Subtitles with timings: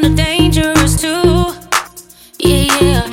[0.00, 1.54] kinda dangerous too.
[2.40, 3.03] Yeah, yeah.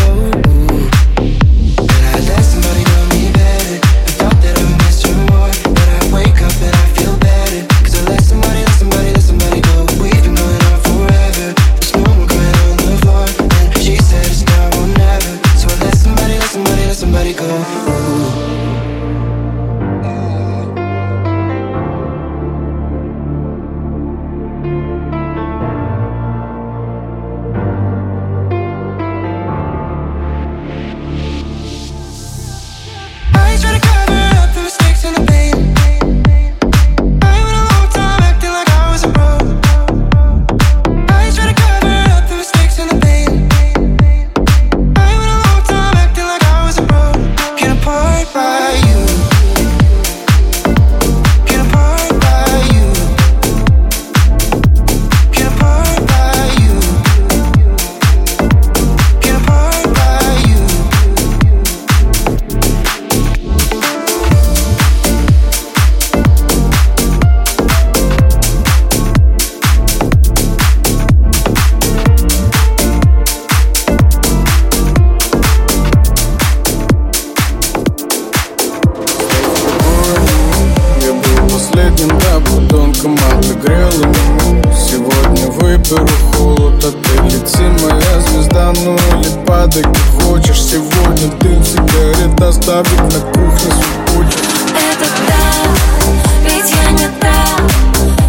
[0.00, 0.49] go
[81.70, 84.62] последним обладонком отыгрела ему.
[84.74, 90.62] Сегодня выберу холод, а ты лети, моя звезда Ну или падай, как хочешь.
[90.62, 94.38] Сегодня дым сигарет оставит на кухне супутник
[94.74, 95.44] Это да,
[96.44, 98.19] ведь я не та.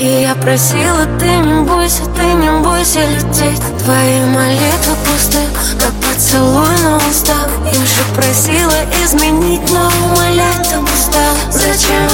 [0.00, 3.60] И я просила, ты не бойся, ты не бойся лететь.
[3.84, 5.40] Твои молитвы пусты,
[5.78, 7.50] как поцелуй на устах.
[7.66, 12.09] Я же просила изменить, но умоляю, ты устал Зачем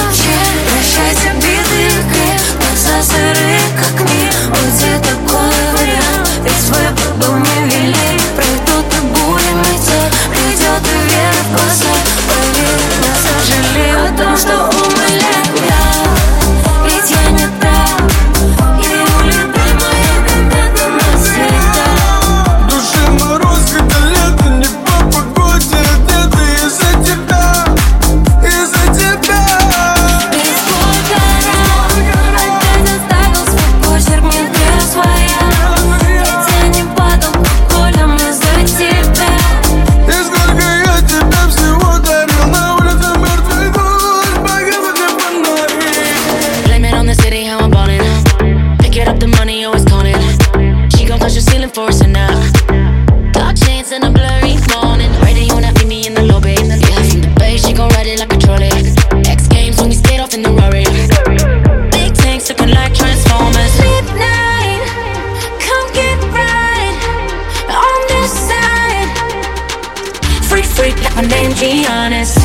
[71.59, 72.37] be honest.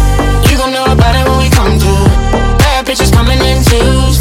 [0.49, 2.09] You gon' know about it when we come through.
[2.57, 4.17] Bad bitches coming in twos.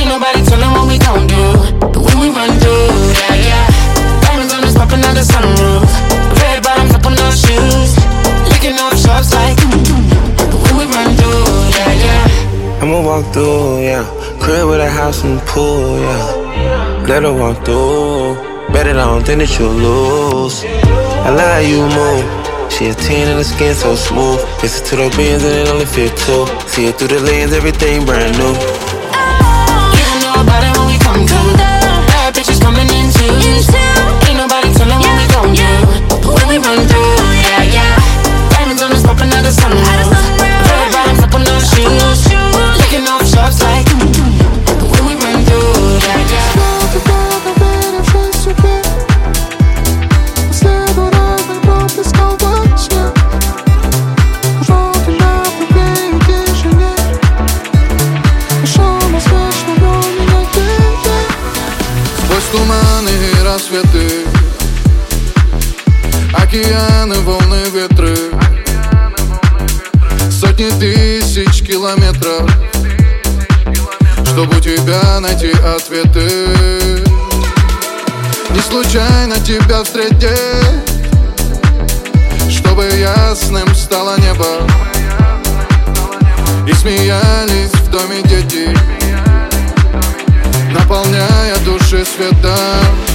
[0.00, 1.44] Ain't nobody telling what we gon' do.
[1.92, 3.66] But when we run through, yeah, yeah.
[4.24, 5.84] Diamonds on us popping out the sunroof.
[6.40, 7.90] Red bottoms up on those shoes.
[8.48, 9.56] Licking off shots like.
[9.68, 10.48] Mm, mm, mm.
[10.50, 11.44] But when we run through,
[11.76, 12.80] yeah, yeah.
[12.80, 14.04] I'ma walk through, yeah.
[14.40, 17.04] Crib with a house and pool, yeah.
[17.06, 18.36] Let her walk through.
[18.72, 20.64] Bet it, I don't think that you'll lose.
[20.64, 22.41] I like how you move.
[22.82, 24.42] She a 10 and the skin so smooth.
[24.60, 26.50] Listen to the beans and it only fit two.
[26.66, 28.58] See it through the lens, everything brand new.
[29.14, 31.22] Oh, when we come.
[32.10, 33.06] Bad coming in.
[34.26, 35.70] Ain't nobody telling what we gon' do.
[36.26, 37.14] When we run through,
[37.46, 38.50] yeah, yeah.
[38.50, 39.91] Diamonds on the.
[66.52, 68.14] Океаны, волны, ветры.
[70.30, 72.46] Сотни тысяч километров.
[74.26, 77.02] Чтобы у тебя найти ответы.
[78.50, 80.28] Не случайно тебя встретить.
[82.50, 84.68] Чтобы ясным стало небо.
[86.68, 88.76] И смеялись в доме дети.
[90.74, 93.11] Наполняя души светом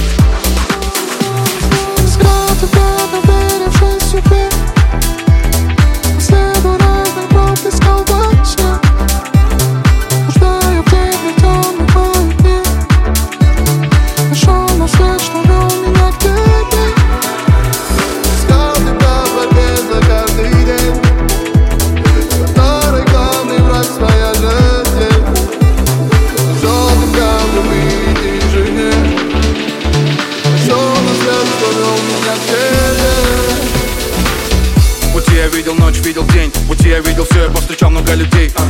[36.08, 36.50] видел день.
[36.50, 38.50] В пути я видел все, я повстречал много людей.
[38.56, 38.62] А.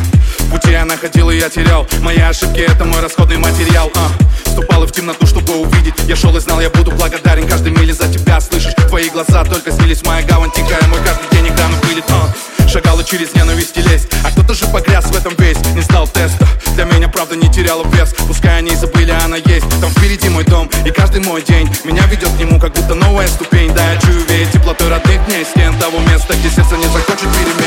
[0.42, 1.86] В пути я находил и я терял.
[2.00, 3.92] Мои ошибки это мой расходный материал.
[3.94, 4.10] А.
[4.44, 5.94] Вступал и в темноту, чтобы увидеть.
[6.08, 7.46] Я шел и знал, я буду благодарен.
[7.46, 10.02] Каждой миле за тебя Слышишь, твои глаза только снились.
[10.04, 12.04] Моя гавань тихая, мой каждый день экраны пылит.
[12.08, 12.34] А.
[12.68, 15.58] Шагал и через ненависть и лезть А кто-то же погряз в этом весь.
[15.76, 16.44] Не сдал теста.
[16.74, 18.14] Для меня правда не теряла вес.
[18.26, 19.68] Пускай они и забыли, она есть.
[19.80, 21.70] Там впереди мой дом и каждый мой день.
[21.84, 23.72] Меня ведет к нему, как будто новая ступень.
[23.74, 24.00] Да, я
[26.50, 27.57] сердце не захочет перемен